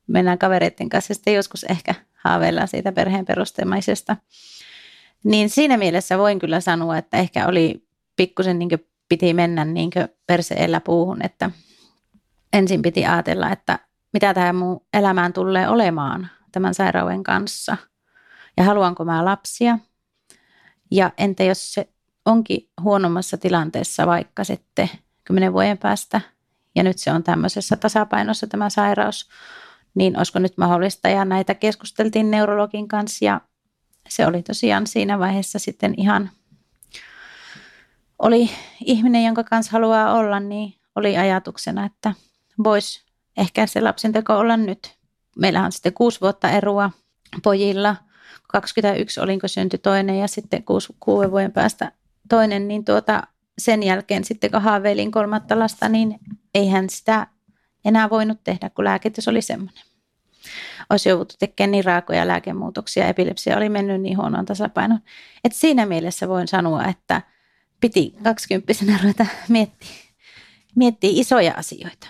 [0.08, 1.14] mennään kavereiden kanssa.
[1.14, 4.18] Sitten joskus ehkä haaveillaan siitä perheen perustemaisesta.
[5.24, 8.70] Niin siinä mielessä voin kyllä sanoa, että ehkä oli pikkusen niin
[9.10, 9.92] piti mennä niin
[10.28, 11.52] perseellä puuhun, että
[12.54, 13.80] ensin piti ajatella, että
[14.14, 17.78] mitä tähän mun elämään tulee olemaan tämän sairauden kanssa
[18.58, 19.80] ja haluanko mä lapsia.
[20.92, 21.90] Ja entä jos se
[22.26, 24.90] onkin huonommassa tilanteessa vaikka sitten
[25.24, 26.22] kymmenen vuoden päästä
[26.76, 29.30] ja nyt se on tämmöisessä tasapainossa tämä sairaus,
[29.96, 33.42] niin olisiko nyt mahdollista ja näitä keskusteltiin neurologin kanssa ja
[34.10, 36.30] se oli tosiaan siinä vaiheessa sitten ihan,
[38.20, 38.50] oli
[38.86, 42.14] ihminen, jonka kanssa haluaa olla, niin oli ajatuksena, että
[42.64, 43.06] voisi
[43.38, 45.05] ehkä se lapsenteko olla nyt.
[45.36, 46.92] Meillähän on sitten kuusi vuotta eroa
[47.44, 47.96] pojilla.
[48.48, 51.92] 21 olinko synty toinen ja sitten kuusi, kuuden vuoden päästä
[52.30, 53.24] toinen, niin tuota,
[53.58, 56.20] sen jälkeen sitten kun haaveilin kolmatta lasta, niin
[56.56, 57.28] eihän sitä
[57.86, 59.84] enää voinut tehdä, kun lääkitys oli semmoinen.
[60.90, 65.02] Olisi jouduttu tekemään niin raakoja lääkemuutoksia, epilepsia oli mennyt niin huonoon tasapainoon.
[65.44, 67.22] Et siinä mielessä voin sanoa, että
[67.82, 69.96] piti kaksikymppisenä ruveta miettiä,
[70.76, 72.08] miettiä isoja asioita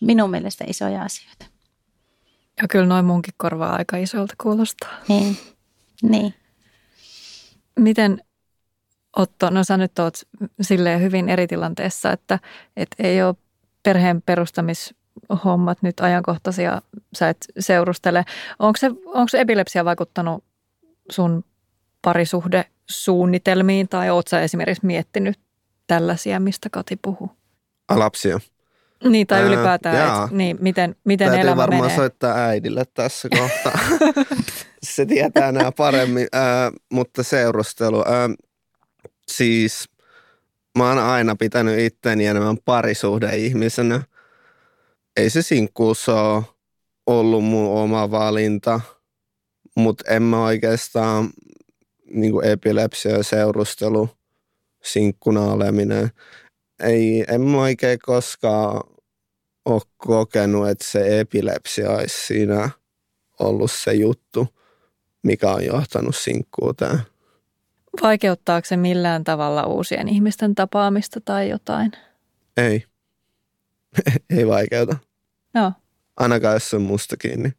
[0.00, 1.46] minun mielestä isoja asioita.
[2.62, 4.92] Ja kyllä noin munkin korvaa aika isolta kuulostaa.
[5.08, 5.36] Niin,
[6.02, 6.34] niin.
[7.78, 8.22] Miten
[9.16, 10.14] Otto, no sä nyt oot
[10.60, 12.38] silleen hyvin eri tilanteessa, että,
[12.76, 13.34] että ei ole
[13.82, 16.82] perheen perustamishommat nyt ajankohtaisia,
[17.14, 18.24] sä et seurustele.
[18.58, 20.44] Onko, se, onko se epilepsia vaikuttanut
[21.10, 21.44] sun
[22.02, 25.38] parisuhdesuunnitelmiin tai oot sä esimerkiksi miettinyt
[25.86, 27.30] tällaisia, mistä Kati puhuu?
[27.90, 28.40] Lapsia.
[29.04, 31.96] Niin, tai ylipäätään, Ää, että, niin, miten, miten Täytyy elämä varmaan menee.
[31.96, 33.78] soittaa äidille tässä kohtaa.
[34.82, 37.98] Se tietää nämä paremmin, äh, mutta seurustelu.
[38.00, 38.36] Äh,
[39.28, 39.88] siis
[40.78, 44.02] mä oon aina pitänyt itteni enemmän parisuhdeihmisenä.
[45.16, 46.42] Ei se sinkkuus ole
[47.06, 48.80] ollut mun oma valinta,
[49.76, 51.30] mutta en mä oikeastaan
[52.10, 54.08] niin epilepsia seurustelu,
[54.84, 56.10] sinkkuna oleminen.
[56.80, 58.80] Ei, en mä oikein koskaan
[59.64, 62.70] ole kokenut, että se epilepsia olisi siinä
[63.40, 64.46] ollut se juttu,
[65.22, 66.98] mikä on johtanut sinkkuuteen.
[68.02, 71.92] Vaikeuttaako se millään tavalla uusien ihmisten tapaamista tai jotain?
[72.56, 72.84] Ei.
[74.36, 74.96] Ei vaikeuta.
[75.54, 75.72] Joo.
[76.16, 77.52] Ainakaan jos se on musta kiinni.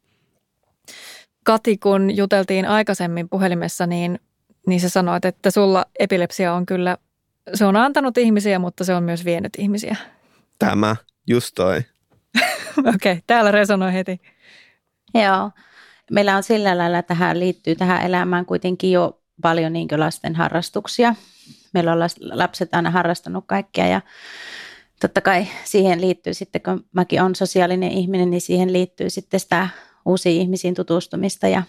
[1.44, 4.20] Kati, kun juteltiin aikaisemmin puhelimessa, niin,
[4.68, 6.98] niin sä sanoit, että sulla epilepsia on kyllä,
[7.54, 9.96] se on antanut ihmisiä, mutta se on myös vienyt ihmisiä.
[10.60, 10.96] Tämä,
[11.28, 11.78] just toi.
[12.78, 14.22] Okei, okay, täällä resonoi heti.
[15.14, 15.52] Joo.
[16.12, 21.16] Meillä on sillä lailla, tähän liittyy tähän elämään kuitenkin jo paljon niin lasten harrastuksia.
[21.74, 22.00] Meillä on
[22.32, 24.02] lapset aina harrastanut kaikkea ja
[25.02, 29.70] totta kai siihen liittyy sitten, kun mäkin olen sosiaalinen ihminen, niin siihen liittyy sitten sitä
[30.06, 31.64] uusiin ihmisiin tutustumista ja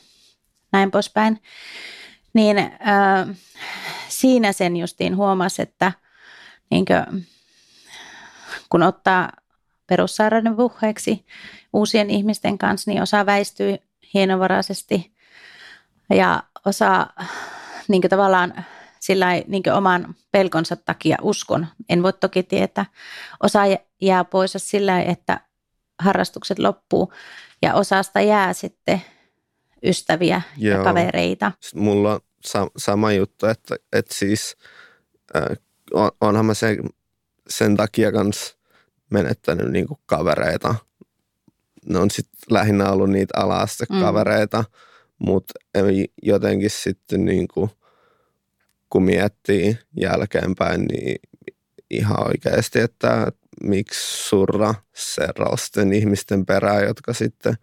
[0.72, 1.42] näin poispäin.
[2.34, 3.36] Niin äh,
[4.08, 5.92] siinä sen justiin huomasi, että
[6.70, 7.26] niin kuin,
[8.70, 9.32] kun ottaa
[9.86, 11.26] perussairauden puheeksi
[11.72, 13.76] uusien ihmisten kanssa, niin osa väistyy
[14.14, 15.12] hienovaraisesti
[16.10, 17.06] ja osa
[17.88, 18.64] niin tavallaan
[19.00, 21.66] sillä niin oman pelkonsa takia uskon.
[21.88, 22.86] En voi toki tietää.
[23.42, 23.60] Osa
[24.00, 25.40] jää pois sillä että
[25.98, 27.12] harrastukset loppuu
[27.62, 29.02] ja osasta jää sitten
[29.82, 30.78] ystäviä Joo.
[30.78, 31.52] ja kavereita.
[31.74, 34.56] Mulla on sa- sama juttu, että, että siis
[35.36, 35.56] äh,
[35.92, 36.78] on, onhan mä sen,
[37.48, 38.56] sen takia kans
[39.10, 40.74] menettänyt niinku kavereita.
[41.86, 43.66] Ne on sitten lähinnä ollut niitä ala
[44.00, 44.66] kavereita, mm.
[45.18, 45.54] mutta
[46.22, 47.70] jotenkin sitten niinku,
[48.90, 51.20] kun miettii jälkeenpäin, niin
[51.90, 57.54] ihan oikeasti, että miksi surra sellaisten ihmisten perään, jotka sitten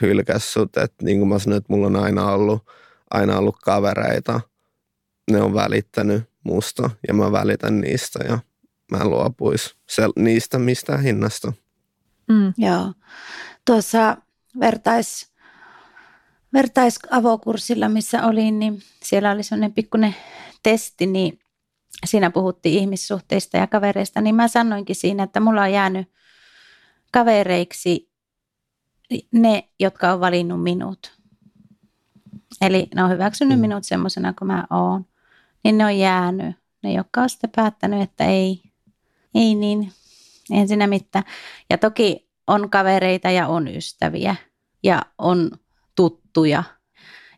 [0.00, 0.76] hylkäs sut.
[0.76, 2.62] Että niin kuin mä sanoin, että mulla on aina ollut,
[3.10, 4.40] aina ollut kavereita.
[5.30, 8.38] Ne on välittänyt musta ja mä välitän niistä ja
[8.90, 9.74] mä en luopuisi
[10.16, 11.52] niistä mistään hinnasta.
[12.28, 12.52] Mm.
[12.58, 12.92] Joo.
[13.64, 14.16] Tuossa
[14.60, 15.32] vertais,
[16.52, 20.14] vertaisavokurssilla, missä olin, niin siellä oli sellainen pikkuinen
[20.62, 21.38] testi, niin
[22.06, 26.08] siinä puhuttiin ihmissuhteista ja kavereista, niin mä sanoinkin siinä, että mulla on jäänyt
[27.12, 28.11] kavereiksi
[29.32, 31.18] ne, jotka on valinnut minut.
[32.60, 33.60] Eli ne on hyväksynyt mm.
[33.60, 35.06] minut semmoisena kuin mä oon.
[35.64, 36.56] Niin ne on jäänyt.
[36.82, 38.62] Ne, jotka on sitten päättänyt, että ei,
[39.34, 39.92] ei niin,
[40.50, 41.24] en siinä mitään.
[41.70, 44.36] Ja toki on kavereita ja on ystäviä
[44.82, 45.50] ja on
[45.96, 46.64] tuttuja–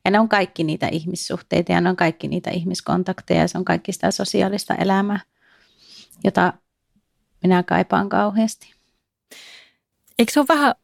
[0.05, 3.65] ja ne on kaikki niitä ihmissuhteita ja ne on kaikki niitä ihmiskontakteja ja se on
[3.65, 5.21] kaikki sitä sosiaalista elämää,
[6.25, 6.53] jota
[7.43, 8.75] minä kaipaan kauheasti.
[10.19, 10.75] Eikö se ole vähän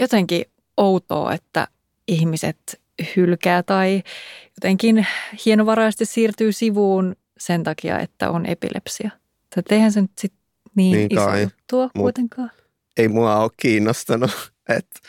[0.00, 0.44] jotenkin
[0.76, 1.68] outoa, että
[2.08, 2.80] ihmiset
[3.16, 4.02] hylkää tai
[4.56, 5.06] jotenkin
[5.46, 9.10] hienovaraisesti siirtyy sivuun sen takia, että on epilepsia?
[9.54, 10.32] Tai eihän se nyt sit
[10.74, 12.50] niin, niin iso kai, juttua kuitenkaan.
[12.96, 14.30] Ei mua ole kiinnostanut,
[14.78, 15.00] että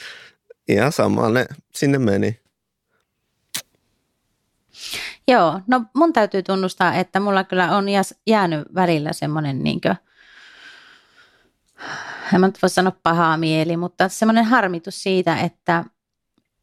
[0.68, 2.40] ihan sama ne sinne meni.
[5.28, 7.86] Joo, no mun täytyy tunnustaa, että mulla kyllä on
[8.28, 9.96] jäänyt välillä semmoinen niin kuin,
[12.34, 15.86] en mä nyt voi sanoa pahaa mieli, mutta semmoinen harmitus siitä, että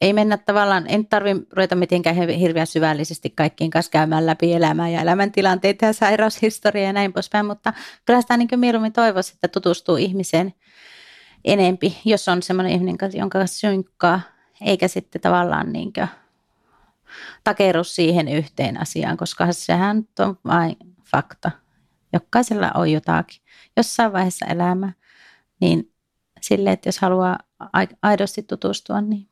[0.00, 5.00] ei mennä tavallaan, en tarvi ruveta mitenkään hirveän syvällisesti kaikkiin kanssa käymään läpi elämää ja
[5.00, 7.72] elämäntilanteita ja sairaushistoriaa ja näin poispäin, mutta
[8.04, 10.54] kyllä sitä niin mieluummin toivoisi, että tutustuu ihmiseen
[11.44, 14.20] enempi, jos on semmoinen ihminen, jonka kanssa synkkaa,
[14.60, 16.08] eikä sitten tavallaan niin kuin
[17.44, 20.76] takeru siihen yhteen asiaan, koska sehän on vain
[21.10, 21.50] fakta.
[22.12, 23.42] Jokaisella on jotakin.
[23.76, 24.92] Jossain vaiheessa elämä,
[25.60, 25.92] niin
[26.40, 27.38] sille, että jos haluaa
[28.02, 29.28] aidosti tutustua, niin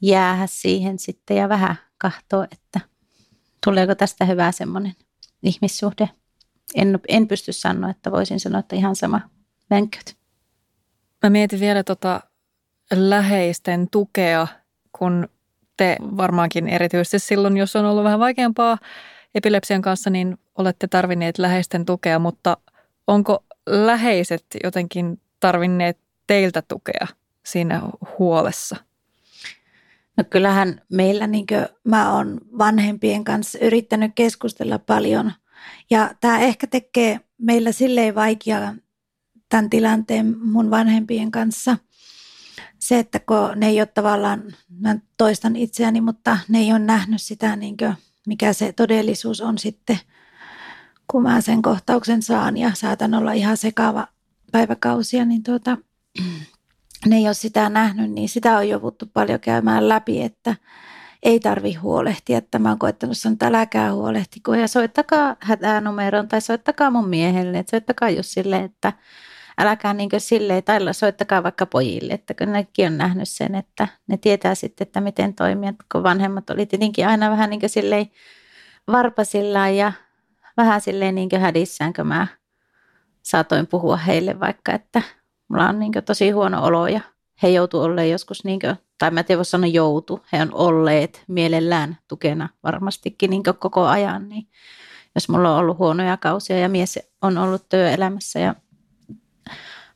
[0.00, 2.80] jäähä siihen sitten ja vähän kahtoa, että
[3.64, 4.94] tuleeko tästä hyvä semmoinen
[5.42, 6.10] ihmissuhde.
[6.74, 9.20] En, en pysty sanoa, että voisin sanoa, että ihan sama
[9.70, 10.16] mänköt.
[11.22, 12.20] Mä mietin vielä tota
[12.92, 14.46] läheisten tukea,
[14.98, 15.28] kun
[15.76, 18.78] te varmaankin erityisesti silloin, jos on ollut vähän vaikeampaa
[19.34, 22.56] epilepsian kanssa, niin olette tarvinneet läheisten tukea, mutta
[23.06, 27.06] onko läheiset jotenkin tarvinneet teiltä tukea
[27.46, 27.82] siinä
[28.18, 28.76] huolessa?
[30.16, 31.46] No kyllähän meillä, niin
[31.84, 35.32] mä oon vanhempien kanssa yrittänyt keskustella paljon.
[35.90, 38.74] Ja tämä ehkä tekee meillä silleen vaikeaa
[39.48, 41.76] tämän tilanteen mun vanhempien kanssa.
[42.78, 44.42] Se, että kun ne ei ole tavallaan,
[44.80, 47.94] mä toistan itseäni, mutta ne ei ole nähnyt sitä, niin kuin,
[48.26, 49.98] mikä se todellisuus on sitten,
[51.10, 54.06] kun mä sen kohtauksen saan ja saatan olla ihan sekaava
[54.52, 55.76] päiväkausia, niin tuota,
[57.06, 60.56] ne ole sitä nähnyt, niin sitä on jouduttu paljon käymään läpi, että
[61.22, 62.38] ei tarvi huolehtia.
[62.38, 67.58] Että mä oon koettanut sanoa, että äläkää huolehtiko ja soittakaa hätänumeron tai soittakaa mun miehelle,
[67.58, 68.92] että soittakaa just silleen, että
[69.58, 74.16] äläkää niin silleen, tai soittakaa vaikka pojille, että kun nekin on nähnyt sen, että ne
[74.16, 78.06] tietää sitten, että miten toimia, kun vanhemmat oli tietenkin aina vähän niin silleen
[78.92, 79.92] varpasillaan ja
[80.60, 82.26] vähän silleen niin hädissään, kun mä
[83.22, 85.02] saatoin puhua heille vaikka, että
[85.48, 87.00] mulla on niin tosi huono olo ja
[87.42, 91.24] he joutu olleen joskus, niin kuin, tai mä en tiedä sanoa joutu, he on olleet
[91.28, 94.48] mielellään tukena varmastikin niin koko ajan, niin
[95.14, 98.54] jos mulla on ollut huonoja kausia ja mies on ollut työelämässä ja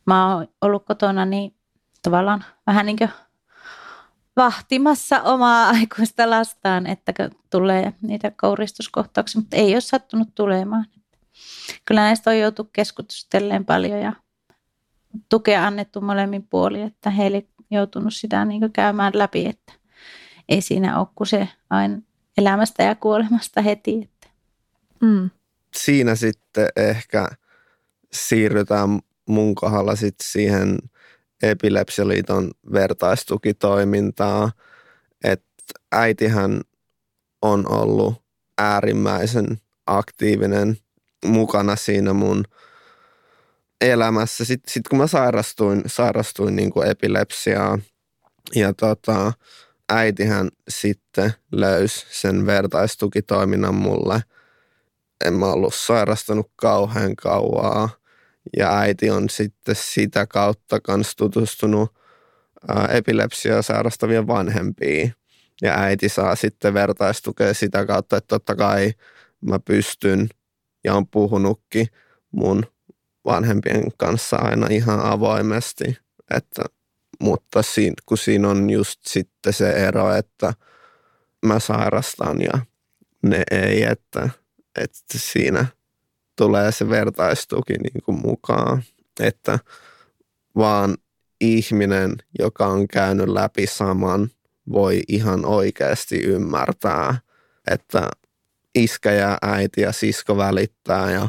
[0.06, 1.56] mä oon ollut kotona, niin
[2.02, 3.10] tavallaan vähän niin kuin
[4.36, 7.12] vahtimassa omaa aikuista lastaan, että
[7.50, 10.86] tulee niitä kouristuskohtauksia, mutta ei ole sattunut tulemaan.
[11.84, 14.12] Kyllä näistä on joutu keskustelemaan paljon ja
[15.28, 19.72] tukea annettu molemmin puolin, että heille joutunut sitä niin käymään läpi, että
[20.48, 21.98] ei siinä ole kuin se aina
[22.38, 24.00] elämästä ja kuolemasta heti.
[24.02, 24.28] Että.
[25.00, 25.30] Mm.
[25.76, 27.28] Siinä sitten ehkä
[28.12, 30.78] siirrytään mun kohdalla sitten siihen
[31.42, 34.52] Epilepsialiiton vertaistukitoimintaa,
[35.24, 35.44] että
[35.92, 36.60] äitihän
[37.42, 38.14] on ollut
[38.58, 40.76] äärimmäisen aktiivinen
[41.24, 42.44] mukana siinä mun
[43.80, 44.44] elämässä.
[44.44, 47.78] Sitten sit kun mä sairastuin, sairastuin niin kuin epilepsiaa
[48.54, 49.32] ja tota,
[49.88, 54.22] äitihän sitten löysi sen vertaistukitoiminnan mulle.
[55.24, 57.88] En mä ollut sairastunut kauhean kauaa
[58.56, 61.92] ja äiti on sitten sitä kautta kans tutustunut
[62.90, 65.14] epilepsiaa sairastavien vanhempiin.
[65.62, 68.92] Ja äiti saa sitten vertaistukea sitä kautta, että totta kai
[69.40, 70.28] mä pystyn
[70.84, 71.86] ja on puhunutkin
[72.30, 72.66] mun
[73.24, 75.98] vanhempien kanssa aina ihan avoimesti,
[76.36, 76.64] että,
[77.20, 80.54] mutta siinä, kun siinä on just sitten se ero, että
[81.46, 82.58] mä sairastan ja
[83.22, 84.30] ne ei, että,
[84.76, 85.66] että siinä
[86.36, 88.82] tulee se vertaistuki niin kuin mukaan,
[89.20, 89.58] että
[90.56, 90.96] vaan
[91.40, 94.30] ihminen, joka on käynyt läpi saman,
[94.72, 97.18] voi ihan oikeasti ymmärtää,
[97.70, 98.08] että
[98.74, 101.28] iskä ja äiti ja sisko välittää ja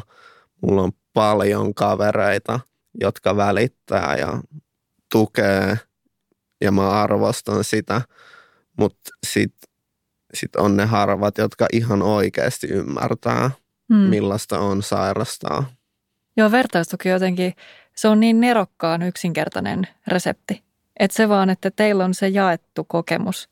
[0.62, 2.60] mulla on paljon kavereita,
[3.00, 4.40] jotka välittää ja
[5.12, 5.78] tukee
[6.60, 8.00] ja mä arvostan sitä,
[8.78, 9.70] mutta sitten
[10.34, 13.50] sit on ne harvat, jotka ihan oikeasti ymmärtää,
[13.88, 13.98] hmm.
[13.98, 15.64] millaista on sairastaa.
[16.36, 17.52] Joo, vertaistuki jotenkin,
[17.96, 20.62] se on niin nerokkaan yksinkertainen resepti.
[21.00, 23.48] Että se vaan, että teillä on se jaettu kokemus,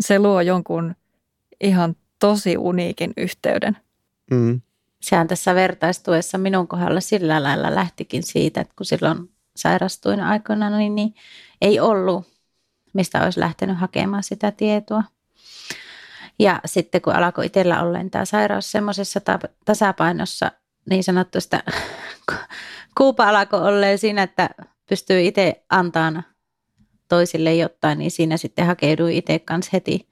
[0.00, 0.94] se luo jonkun
[1.60, 3.76] ihan tosi uniikin yhteyden.
[4.30, 4.60] Mm
[5.00, 10.94] sehän tässä vertaistuessa minun kohdalla sillä lailla lähtikin siitä, että kun silloin sairastuin aikoina, niin,
[10.94, 11.14] niin
[11.60, 12.26] ei ollut,
[12.92, 15.02] mistä olisi lähtenyt hakemaan sitä tietoa.
[16.38, 19.20] Ja sitten kun alkoi itsellä olleen tämä sairaus semmoisessa
[19.64, 20.52] tasapainossa,
[20.90, 21.62] niin sanottuista
[22.98, 24.50] kuupa alkoi olleen siinä, että
[24.88, 26.24] pystyy itse antamaan
[27.08, 30.08] toisille jotain, niin siinä sitten hakeuduin itse kanssa heti,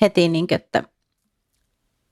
[0.00, 0.82] heti niin kuin, että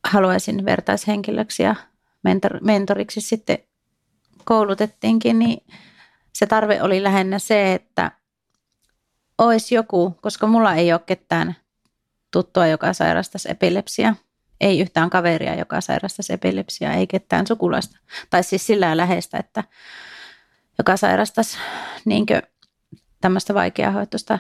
[0.05, 1.75] haluaisin vertaishenkilöksi ja
[2.23, 3.59] mentor, mentoriksi sitten
[4.45, 5.67] koulutettiinkin, niin
[6.33, 8.11] se tarve oli lähinnä se, että
[9.39, 11.57] olisi joku, koska mulla ei ole ketään
[12.31, 14.15] tuttua, joka sairastaisi epilepsiaa.
[14.61, 17.99] Ei yhtään kaveria, joka sairastaisi epilepsiaa, ei ketään sukulaista.
[18.31, 19.65] Tai siis sillä läheistä, että
[20.79, 21.59] joka sairastaisi
[22.05, 22.27] niin
[23.21, 24.39] tämmöistä vaikeahoitoista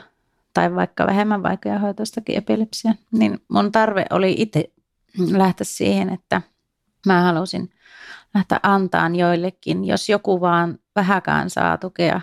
[0.55, 2.95] tai vaikka vähemmän vaikeahoitoistakin epilepsiaa.
[3.13, 4.65] Niin mun tarve oli itse
[5.19, 6.43] lähteä siihen, että–
[7.07, 7.71] mä halusin
[8.35, 12.21] lähteä antaan joillekin, jos joku vaan vähäkään saa tukea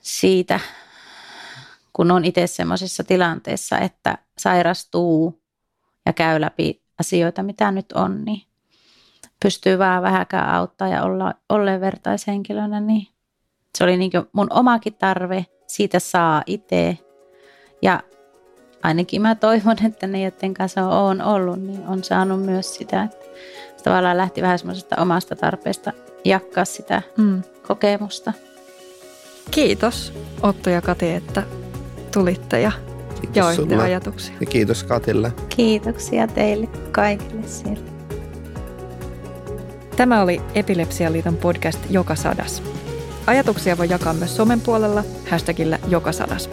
[0.00, 0.60] siitä,
[1.96, 5.42] kun on itse semmoisessa tilanteessa, että sairastuu
[6.06, 8.42] ja käy läpi asioita, mitä nyt on, niin
[9.42, 13.06] pystyy vähän vähäkään auttaa ja olla, olla vertaishenkilönä, niin
[13.78, 16.98] se oli niin mun omakin tarve, siitä saa itse
[17.82, 18.00] ja
[18.82, 23.24] ainakin mä toivon, että ne, joiden kanssa on ollut, niin on saanut myös sitä, että
[23.76, 25.92] se tavallaan lähti vähän semmoisesta omasta tarpeesta
[26.24, 27.42] jakkaa sitä mm.
[27.66, 28.32] kokemusta.
[29.50, 31.42] Kiitos Otto ja Kati, että
[32.16, 32.72] tulitte ja
[33.14, 33.82] kiitos jaoitte sulle.
[33.82, 34.34] ajatuksia.
[34.40, 35.32] Ja kiitos Katille.
[35.48, 37.90] Kiitoksia teille kaikille siellä.
[39.96, 42.62] Tämä oli Epilepsialiiton podcast Joka sadas.
[43.26, 46.50] Ajatuksia voi jakaa myös somen puolella hashtagillä Joka sadas.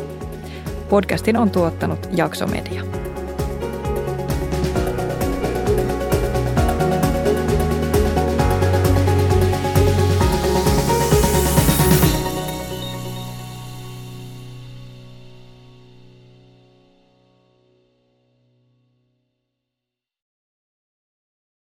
[0.90, 2.84] Podcastin on tuottanut Jaksomedia.